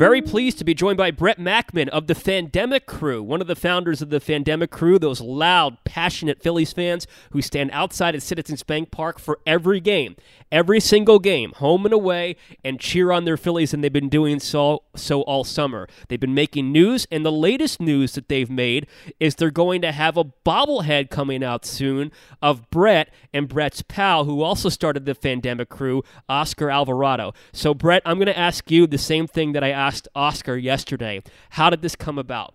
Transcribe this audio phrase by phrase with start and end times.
[0.00, 3.54] Very pleased to be joined by Brett Mackman of the Fandemic Crew, one of the
[3.54, 8.62] founders of the Fandemic Crew, those loud, passionate Phillies fans who stand outside at Citizens
[8.62, 10.16] Bank Park for every game,
[10.50, 14.40] every single game, home and away, and cheer on their Phillies, and they've been doing
[14.40, 15.86] so so all summer.
[16.08, 18.86] They've been making news, and the latest news that they've made
[19.20, 24.24] is they're going to have a bobblehead coming out soon of Brett and Brett's pal,
[24.24, 27.34] who also started the Fandemic Crew, Oscar Alvarado.
[27.52, 31.22] So, Brett, I'm going to ask you the same thing that I asked Oscar yesterday.
[31.50, 32.54] How did this come about?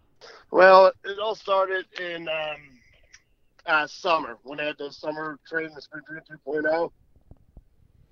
[0.52, 2.80] Well, it all started in um,
[3.66, 6.92] uh, summer when I had the summer training, the spring training 2.0.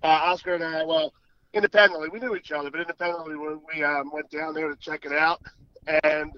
[0.04, 1.14] Uh, Oscar and I, well,
[1.54, 5.06] independently, we knew each other, but independently, when we um, went down there to check
[5.06, 5.42] it out,
[6.04, 6.32] and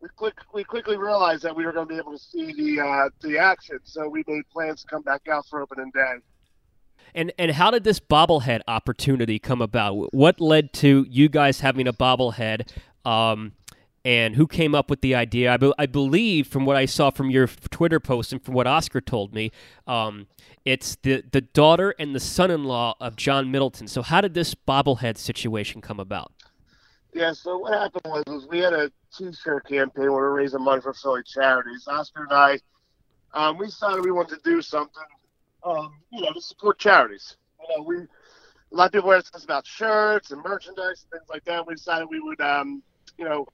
[0.00, 2.80] we quick we quickly realized that we were going to be able to see the
[2.80, 6.14] uh, the action, so we made plans to come back out for opening day.
[7.14, 10.12] And and how did this bobblehead opportunity come about?
[10.14, 12.68] What led to you guys having a bobblehead?
[13.04, 13.52] Um,
[14.04, 15.52] and who came up with the idea?
[15.52, 18.66] I, be, I, believe, from what I saw from your Twitter post and from what
[18.66, 19.52] Oscar told me,
[19.86, 20.26] um,
[20.64, 23.88] it's the the daughter and the son-in-law of John Middleton.
[23.88, 26.32] So how did this bobblehead situation come about?
[27.12, 30.62] Yeah, so what happened was, was we had a T-shirt campaign where we were raising
[30.62, 31.88] money for Philly charities.
[31.88, 32.58] Oscar and I,
[33.34, 35.02] um, we decided we wanted to do something
[35.64, 37.36] um, you know, to support charities.
[37.60, 37.96] You know, we
[38.72, 41.66] a lot of people ask us about shirts and merchandise and things like that.
[41.66, 42.82] We decided we would, um,
[43.18, 43.46] you know,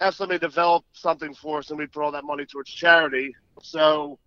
[0.00, 3.34] have somebody develop something for us, and we put all that money towards charity.
[3.62, 4.18] So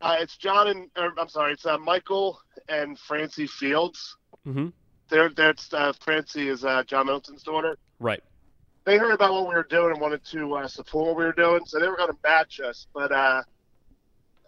[0.00, 4.16] uh, it's John and or, I'm sorry, it's uh, Michael and Francie Fields.
[4.46, 4.68] Mm-hmm.
[5.10, 7.76] They're, that's uh, Francie is uh, John Middleton's daughter.
[8.00, 8.22] Right.
[8.84, 11.32] They heard about what we were doing and wanted to uh, support what we were
[11.32, 12.86] doing, so they were going to match us.
[12.94, 13.42] But uh,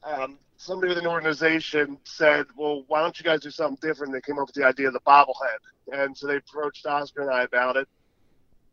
[0.02, 4.20] um, somebody within the organization said, "Well, why don't you guys do something different?" They
[4.20, 5.58] came up with the idea of the bobblehead,
[5.92, 7.88] and so they approached Oscar and I about it.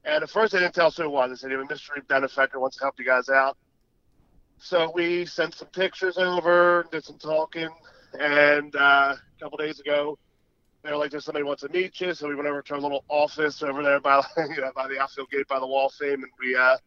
[0.06, 1.30] And at first, they didn't tell us who it was.
[1.30, 3.58] They said, "You're a mystery benefactor wants to help you guys out."
[4.58, 7.70] So we sent some pictures over, did some talking,
[8.20, 10.18] and uh, a couple days ago,
[10.84, 12.80] they were like, "There's somebody wants to meet you." So we went over to our
[12.80, 15.94] little office over there by you know by the outfield gate by the Wall of
[15.94, 16.78] Fame, and we uh,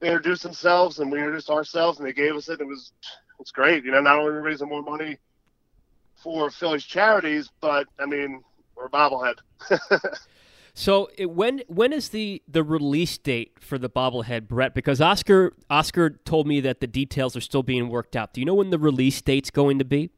[0.00, 2.60] they introduced themselves and we introduced ourselves, and they gave us it.
[2.60, 2.92] It was
[3.40, 3.84] it's great.
[3.84, 5.16] You know, not only raising more money
[6.22, 8.42] for Philly's charities, but I mean,
[8.76, 9.36] we're a bobblehead.
[10.74, 14.74] so it, when when is the the release date for the bobblehead, Brett?
[14.74, 18.34] Because Oscar Oscar told me that the details are still being worked out.
[18.34, 20.10] Do you know when the release date's going to be?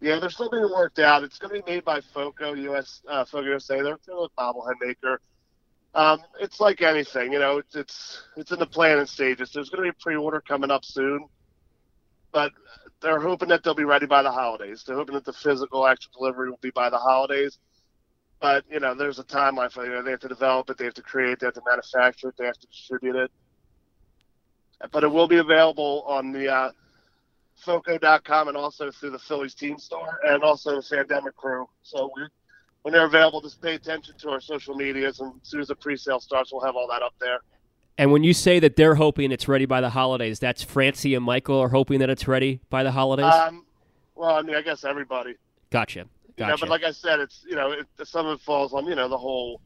[0.00, 1.24] Yeah, they're still being worked out.
[1.24, 3.82] It's going to be made by Foco US uh, Foco USA.
[3.82, 5.20] They're, a bobblehead maker.
[5.94, 7.58] Um, it's like anything, you know.
[7.58, 9.50] It's it's it's in the planning stages.
[9.52, 11.26] There's going to be a pre-order coming up soon
[12.38, 12.52] but
[13.00, 14.84] they're hoping that they'll be ready by the holidays.
[14.86, 17.58] They're hoping that the physical actual delivery will be by the holidays.
[18.40, 20.84] But you know, there's a timeline for you know they have to develop it, they
[20.84, 23.32] have to create, they have to manufacture it, they have to distribute it.
[24.92, 26.70] But it will be available on the uh,
[27.64, 31.68] Foco.com and also through the Phillies team store and also the Fandemic Crew.
[31.82, 32.22] So we,
[32.82, 35.74] when they're available, just pay attention to our social medias, and as soon as the
[35.74, 37.40] pre-sale starts, we'll have all that up there.
[37.98, 41.24] And when you say that they're hoping it's ready by the holidays, that's Francie and
[41.24, 43.34] Michael are hoping that it's ready by the holidays.
[43.34, 43.66] Um,
[44.14, 45.34] well, I mean, I guess everybody.
[45.70, 46.06] Gotcha.
[46.36, 46.38] Gotcha.
[46.38, 48.86] You know, but like I said, it's you know, it, some of it falls on
[48.86, 49.60] you know the whole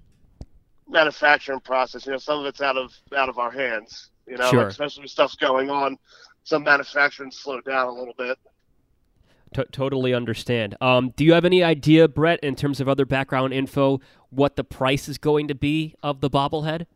[0.89, 2.07] manufacturing process.
[2.07, 4.09] You know, some of it's out of out of our hands.
[4.27, 4.69] You know, sure.
[4.69, 5.99] especially with stuff's going on,
[6.45, 8.39] some manufacturing slowed down a little bit.
[9.53, 10.77] T- totally understand.
[10.81, 14.65] Um, do you have any idea, Brett, in terms of other background info, what the
[14.65, 16.87] price is going to be of the bobblehead?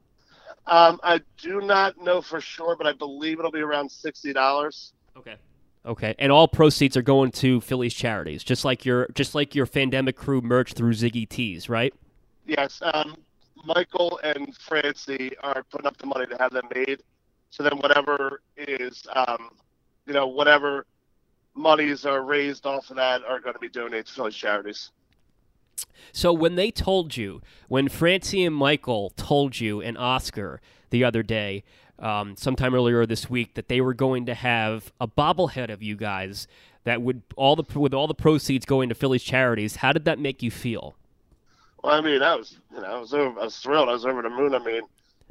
[0.67, 4.93] Um, I do not know for sure, but I believe it'll be around sixty dollars.
[5.17, 5.37] Okay.
[5.85, 9.67] Okay, and all proceeds are going to Phillies charities, just like your just like your
[9.67, 11.95] Fandemic crew merch through Ziggy Tees, right?
[12.45, 12.83] Yes.
[12.83, 13.17] Um,
[13.65, 17.03] Michael and Francie are putting up the money to have them made.
[17.51, 19.51] So then, whatever is, um,
[20.07, 20.87] you know, whatever
[21.55, 24.91] monies are raised off of that are going to be donated to Phillies charities.
[26.13, 30.61] So when they told you, when Francie and Michael told you and Oscar
[30.91, 31.65] the other day,
[31.99, 35.97] um, sometime earlier this week, that they were going to have a bobblehead of you
[35.97, 36.47] guys
[36.85, 40.19] that would all the with all the proceeds going to Phillies charities, how did that
[40.19, 40.95] make you feel?
[41.83, 43.89] Well, I mean, I was, you know, I was, over, I was thrilled.
[43.89, 44.55] I was over the moon.
[44.55, 44.83] I mean,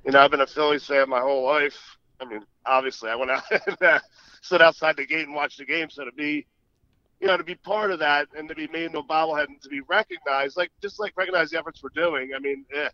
[0.05, 1.97] you know, I've been a Phillies fan my whole life.
[2.19, 3.99] I mean, obviously, I went out and uh,
[4.41, 5.89] stood outside the gate and watched the game.
[5.89, 6.45] So to be,
[7.19, 9.61] you know, to be part of that and to be made into a bobblehead and
[9.61, 12.31] to be recognized, like just like recognize the efforts we're doing.
[12.35, 12.89] I mean, eh,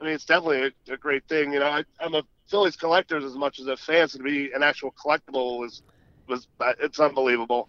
[0.00, 1.52] I mean, it's definitely a, a great thing.
[1.52, 4.08] You know, I, I'm a Phillies collector as much as a fan.
[4.08, 5.82] So to be an actual collectible was
[6.28, 7.68] was uh, it's unbelievable.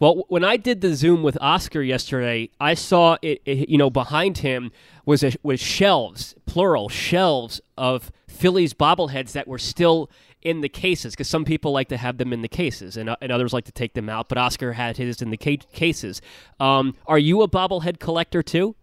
[0.00, 3.42] Well, when I did the Zoom with Oscar yesterday, I saw it.
[3.44, 4.70] it you know, behind him
[5.04, 10.08] was a, was shelves, plural shelves of Phillies bobbleheads that were still
[10.48, 13.16] in the cases because some people like to have them in the cases and, uh,
[13.20, 14.30] and others like to take them out.
[14.30, 16.22] But Oscar had his in the ca- cases.
[16.58, 18.74] Um, are you a bobblehead collector too?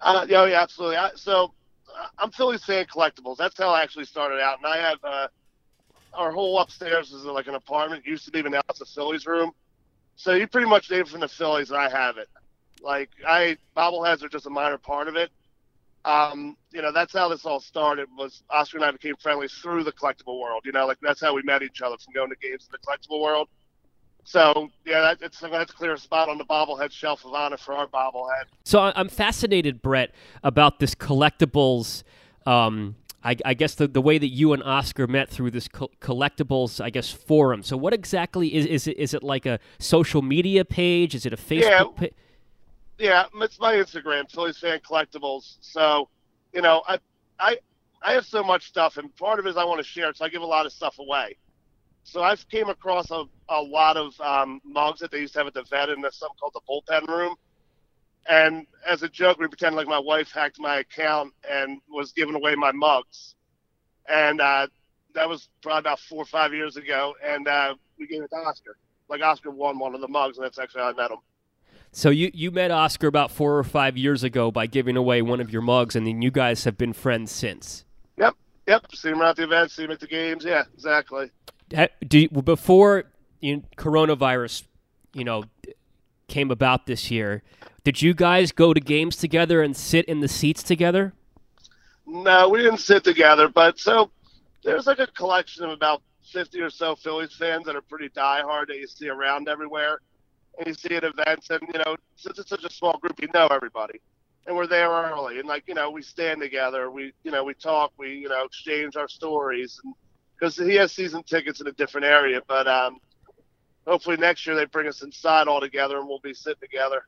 [0.00, 0.96] Uh, yeah, yeah, absolutely.
[0.96, 1.52] I, so
[1.94, 3.36] uh, I'm Phillies fan collectibles.
[3.36, 5.28] That's how I actually started out, and I have uh,
[6.14, 8.04] our whole upstairs is like an apartment.
[8.06, 9.50] It used to be, but now it's a Phillies room.
[10.16, 12.28] So you pretty much name from the Phillies, and I have it.
[12.80, 15.30] Like I bobbleheads are just a minor part of it
[16.08, 18.08] um, you know, that's how this all started.
[18.16, 20.62] Was Oscar and I became friendly through the collectible world.
[20.64, 22.78] You know, like that's how we met each other from going to games in the
[22.78, 23.48] collectible world.
[24.24, 27.74] So yeah, that, it's that's a clear spot on the bobblehead shelf of honor for
[27.74, 28.44] our bobblehead.
[28.64, 32.04] So I'm fascinated, Brett, about this collectibles.
[32.46, 35.90] Um, I, I, guess the, the way that you and Oscar met through this co-
[36.00, 37.62] collectibles, I guess, forum.
[37.62, 38.96] So what exactly is is it?
[38.96, 41.14] Is it like a social media page?
[41.14, 41.62] Is it a Facebook?
[41.62, 41.84] Yeah.
[41.96, 42.14] page?
[42.98, 45.56] Yeah, it's my Instagram, Phillies Fan Collectibles.
[45.60, 46.08] So,
[46.52, 46.98] you know, I
[47.38, 47.58] I
[48.02, 50.16] I have so much stuff, and part of it is I want to share it,
[50.16, 51.36] so I give a lot of stuff away.
[52.04, 55.46] So I've came across a, a lot of um, mugs that they used to have
[55.46, 57.34] at the vet in something called the bullpen room.
[58.28, 62.34] And as a joke, we pretended like my wife hacked my account and was giving
[62.34, 63.34] away my mugs.
[64.08, 64.68] And uh,
[65.14, 67.14] that was probably about four or five years ago.
[67.22, 68.76] And uh, we gave it to Oscar.
[69.08, 71.18] Like Oscar won one of the mugs, and that's actually how I met him.
[71.92, 75.40] So you you met Oscar about four or five years ago by giving away one
[75.40, 77.84] of your mugs, and then you guys have been friends since.
[78.18, 78.34] Yep,
[78.66, 78.94] yep.
[78.94, 80.44] See him at the events, see him at the games.
[80.44, 81.30] Yeah, exactly.
[82.06, 83.04] Do you, before
[83.40, 84.64] you, coronavirus,
[85.12, 85.44] you know,
[86.28, 87.42] came about this year,
[87.84, 91.12] did you guys go to games together and sit in the seats together?
[92.06, 94.10] No, we didn't sit together, but so
[94.64, 96.02] there's like a collection of about
[96.32, 100.00] 50 or so Phillies fans that are pretty diehard that you see around everywhere
[100.58, 103.28] and you see at events, and you know, since it's such a small group, you
[103.32, 104.00] know everybody,
[104.46, 107.54] and we're there early, and like you know, we stand together, we you know, we
[107.54, 109.94] talk, we you know, exchange our stories, and
[110.38, 112.98] because he has season tickets in a different area, but um,
[113.86, 117.02] hopefully next year they bring us inside all together, and we'll be sitting together.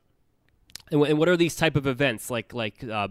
[0.91, 2.31] And, and what are these type of events?
[2.31, 2.85] Like like?
[2.85, 3.09] Uh,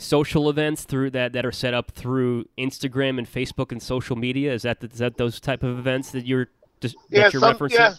[0.00, 4.52] social events through that that are set up through Instagram and Facebook and social media?
[4.52, 6.48] Is that is that those type of events that you're
[6.80, 7.74] just yeah, that you're some, referencing?
[7.74, 7.94] Yeah,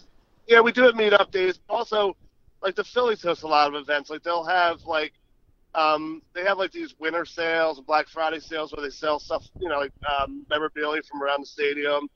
[0.51, 1.59] yeah, we do have meetup days.
[1.69, 2.18] Also,
[2.62, 4.09] like the Phillies host a lot of events.
[4.09, 5.13] Like they'll have like
[5.74, 9.45] um, they have like these winter sales and Black Friday sales where they sell stuff,
[9.62, 12.09] you know, like um, memorabilia from around the stadium.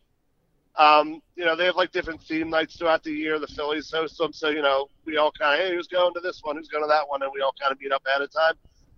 [0.78, 3.40] Um, you know, they have like different theme nights throughout the year.
[3.40, 6.20] The Phillies host them, so you know, we all kind of, hey, who's going to
[6.20, 6.58] this one?
[6.58, 7.22] Who's going to that one?
[7.22, 8.56] And we all kind of meet up ahead of time.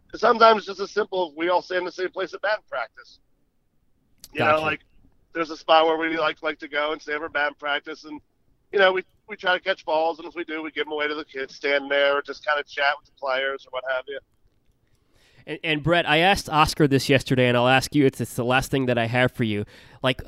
[0.08, 2.42] Because sometimes it's just as simple as we all stay in the same place at
[2.42, 3.20] batting practice.
[4.34, 4.58] You gotcha.
[4.58, 4.80] know, like
[5.36, 8.20] there's a spot where we like like to go and stay for batting practice, and
[8.72, 10.94] you know, we we try to catch balls, and if we do, we give them
[10.94, 13.84] away to the kids, stand there, just kind of chat with the players or what
[13.94, 14.20] have you.
[15.46, 18.06] And, and Brett, I asked Oscar this yesterday, and I'll ask you.
[18.06, 19.66] It's, it's the last thing that I have for you.
[20.04, 20.22] Like,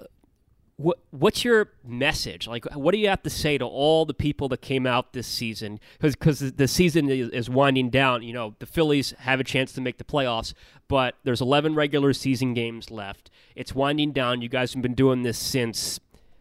[0.77, 2.47] what what's your message?
[2.47, 5.27] Like, what do you have to say to all the people that came out this
[5.27, 5.81] season?
[5.99, 8.23] Because the season is, is winding down.
[8.23, 10.53] You know, the Phillies have a chance to make the playoffs,
[10.87, 13.29] but there's 11 regular season games left.
[13.57, 14.41] It's winding down.
[14.41, 15.99] You guys have been doing this since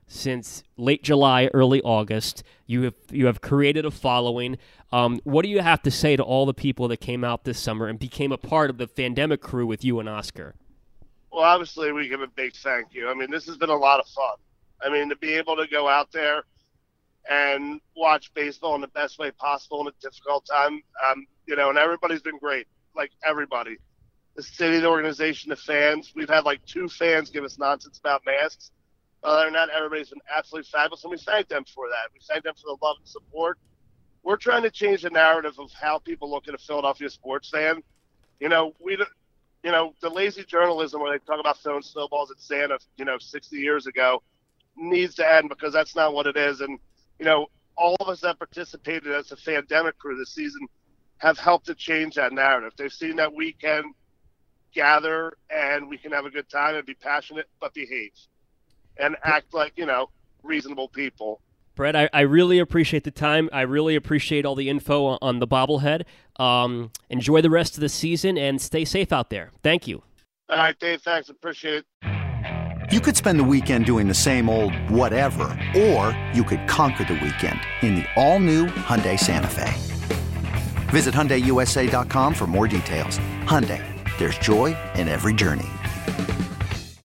[0.08, 2.42] since late July, early August.
[2.66, 4.56] You have you have created a following.
[4.90, 7.60] Um, what do you have to say to all the people that came out this
[7.60, 10.54] summer and became a part of the Fandemic crew with you and Oscar?
[11.30, 13.08] Well, obviously, we give a big thank you.
[13.08, 14.36] I mean, this has been a lot of fun.
[14.82, 16.44] I mean, to be able to go out there
[17.28, 21.68] and watch baseball in the best way possible in a difficult time, um, you know,
[21.68, 22.66] and everybody's been great.
[22.96, 23.76] Like everybody,
[24.36, 26.12] the city, the organization, the fans.
[26.16, 28.70] We've had like two fans give us nonsense about masks
[29.22, 32.12] other than that, everybody's been absolutely fabulous, and we thank them for that.
[32.12, 33.58] We thank them for the love and support.
[34.22, 37.82] We're trying to change the narrative of how people look at a Philadelphia sports fan.
[38.40, 38.96] You know, we,
[39.64, 43.18] you know, the lazy journalism where they talk about throwing snowballs at Santa, you know,
[43.18, 44.22] 60 years ago,
[44.76, 46.60] needs to end because that's not what it is.
[46.60, 46.78] And
[47.18, 47.46] you know,
[47.76, 50.66] all of us that participated as a Fandemic crew this season,
[51.18, 52.72] have helped to change that narrative.
[52.76, 53.92] They've seen that we can
[54.72, 58.12] gather and we can have a good time and be passionate, but behave
[58.99, 60.11] and act like, you know,
[60.43, 61.40] reasonable people.
[61.75, 63.49] Brett, I, I really appreciate the time.
[63.52, 66.02] I really appreciate all the info on the bobblehead.
[66.37, 69.52] Um, enjoy the rest of the season and stay safe out there.
[69.62, 70.02] Thank you.
[70.49, 71.28] All right, Dave, thanks.
[71.28, 72.93] Appreciate it.
[72.93, 75.45] You could spend the weekend doing the same old whatever,
[75.76, 79.73] or you could conquer the weekend in the all-new Hyundai Santa Fe.
[80.88, 83.19] Visit HyundaiUSA.com for more details.
[83.45, 83.85] Hyundai,
[84.19, 85.69] there's joy in every journey.